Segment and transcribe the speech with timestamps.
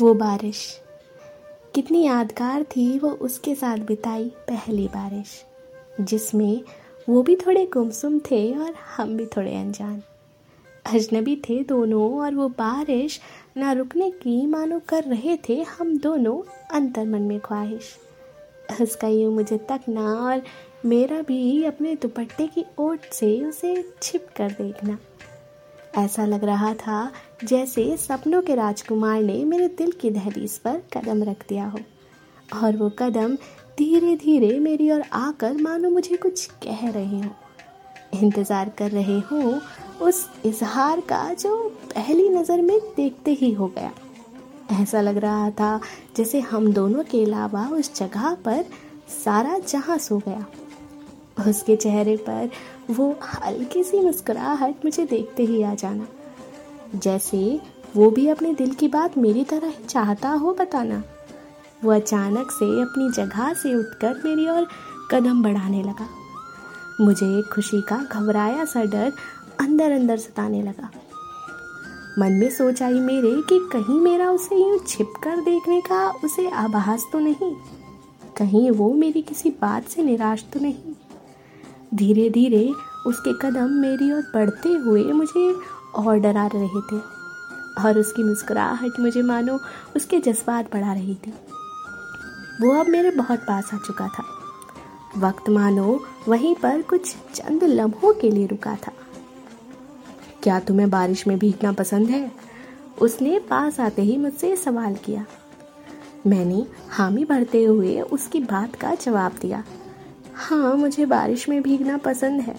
[0.00, 0.60] वो बारिश।
[1.74, 5.44] कितनी यादगार थी वो उसके साथ बिताई पहली बारिश,
[6.00, 6.60] जिसमें
[7.08, 10.02] वो भी थोड़े गुमसुम थे और हम भी थोड़े अनजान।
[10.86, 13.20] अजनबी थे दोनों और वो बारिश
[13.56, 16.40] ना रुकने की मानो कर रहे थे हम दोनों
[16.72, 17.96] अंतर मन में ख्वाहिश।
[18.82, 20.42] उसका यूँ मुझे तकना और
[20.84, 24.98] मेरा भी अपने दुपट्टे की ओट से उसे छिप कर देखना।
[26.00, 27.10] ऐसा लग रहा था
[27.44, 31.78] जैसे सपनों के राजकुमार ने मेरे दिल की दहलीज पर कदम रख दिया हो।
[32.56, 33.34] और वो कदम
[33.78, 37.30] धीरे धीरे मेरी ओर आकर मानो मुझे कुछ कह रहे हो।
[38.16, 39.60] इंतज़ार कर रहे हो
[40.00, 41.56] उस इजहार का जो
[41.94, 43.92] पहली नज़र में देखते ही हो गया।
[44.72, 45.78] ऐसा लग रहा था
[46.16, 48.64] जैसे हम दोनों के अलावा उस जगह पर
[49.14, 50.44] सारा जहाँ सो गया।
[51.40, 52.50] उसके चेहरे पर
[52.90, 56.06] वो हल्की सी मुस्कुराहट मुझे देखते ही आ जाना।
[56.96, 57.60] जैसे
[57.96, 61.02] वो भी अपने दिल की बात मेरी तरह ही चाहता हो बताना।
[61.84, 64.66] वो अचानक से अपनी जगह से उठकर मेरी ओर
[65.10, 66.08] कदम बढ़ाने लगा।
[67.00, 69.12] मुझे खुशी का घबराया सा डर
[69.60, 70.90] अंदर अंदर सताने लगा।
[72.18, 76.48] मन में सोच आई मेरे कि कहीं मेरा उसे यूँ छिप कर देखने का उसे
[76.50, 77.54] आभास तो नहीं,
[78.36, 80.94] कहीं वो मेरी किसी बात से निराश तो नहीं।
[81.94, 82.72] धीरे धीरे
[83.06, 85.54] उसके कदम मेरी ओर बढ़ते हुए मुझे
[85.94, 86.98] और डरा रहे थे
[87.82, 89.58] और उसकी मुस्कुराहट मुझे मानो
[89.96, 91.30] उसके जज्बात बढ़ा रही थी।
[92.60, 94.24] वो अब मेरे बहुत पास आ चुका था।
[95.16, 98.92] वक्त मानो वहीं पर कुछ चंद लम्हों के लिए रुका था।
[100.42, 102.32] क्या तुम्हें बारिश में भीगना पसंद है?
[103.00, 105.26] उसने पास आते ही मुझसे सवाल किया।
[106.26, 109.64] मैंने हामी भरते हुए उसकी बात का जवाब दिया।
[110.40, 112.54] हाँ मुझे बारिश में भीगना पसंद है।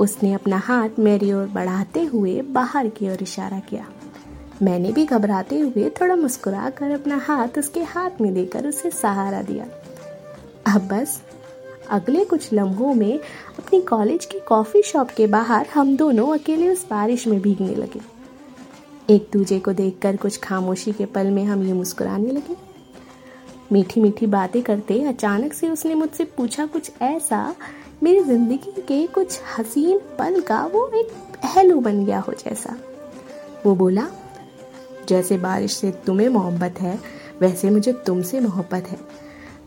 [0.00, 3.86] उसने अपना हाथ मेरी ओर बढ़ाते हुए बाहर की ओर इशारा किया।
[4.62, 9.42] मैंने भी घबराते हुए थोड़ा मुस्कुरा कर अपना हाथ उसके हाथ में देकर उसे सहारा
[9.42, 9.64] दिया।
[10.74, 11.20] अब बस,
[11.90, 13.18] अगले कुछ लम्हों में
[13.58, 18.00] अपनी कॉलेज की कॉफ़ी शॉप के बाहर हम दोनों अकेले उस बारिश में भीगने लगे।
[19.14, 22.56] एक दूजे को देखकर कुछ खामोशी के पल में हम ये मुस्कुराने लगे।
[23.72, 27.54] मीठी मीठी बातें करते अचानक से उसने मुझसे पूछा कुछ ऐसा,
[28.02, 32.76] मेरी ज़िंदगी के कुछ हसीन पल का वो एक पहलू बन गया हो जैसा।
[33.66, 34.06] वो बोला,
[35.08, 36.98] जैसे बारिश से तुम्हें मोहब्बत है,
[37.40, 38.98] वैसे मुझे तुमसे मोहब्बत है।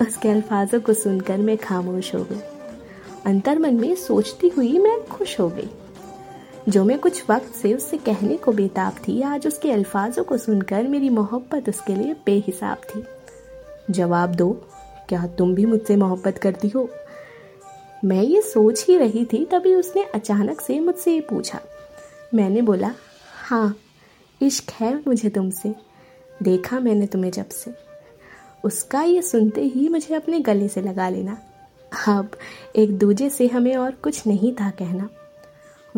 [0.00, 2.40] उसके अल्फाजों को सुनकर मैं खामोश हो गई।
[3.26, 5.70] अंतर मन में सोचती हुई मैं खुश हो गई।
[6.68, 10.88] जो मैं कुछ वक्त से उससे कहने को बेताब थी, आज उसके अल्फाजों को सुनकर
[10.88, 13.04] मेरी मोहब्बत उसके लिए बेहिसाब थी।
[13.90, 14.50] जवाब दो,
[15.08, 16.88] क्या तुम भी मुझसे मोहब्बत करती हो?
[18.04, 21.60] मैं ये सोच ही रही थी, तभी उसने अचानक से मुझसे ये पूछा।
[22.34, 22.94] मैंने बोला
[23.42, 23.76] हाँ
[24.42, 25.74] इश्क है मुझे तुमसे।
[26.42, 27.74] देखा मैंने तुम्हें जब से।
[28.64, 31.38] उसका ये सुनते ही मुझे अपने गले से लगा लेना।
[32.08, 32.30] अब
[32.76, 35.08] एक दूजे से हमें और कुछ नहीं था कहना।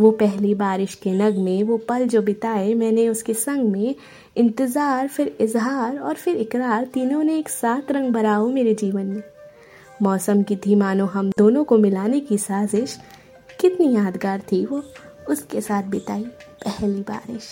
[0.00, 3.94] वो पहली बारिश के नग में, वो पल जो बिताए मैंने उसके संग में,
[4.36, 9.06] इंतज़ार, फिर इजहार और फिर इकरार तीनों ने एक साथ रंग भरा हो मेरे जीवन
[9.06, 9.22] में।
[10.02, 12.98] मौसम की थी मानो हम दोनों को मिलाने की साजिश।
[13.60, 14.82] कितनी यादगार थी वो,
[15.28, 16.24] उसके साथ बिताई
[16.64, 17.48] पहली बारिश।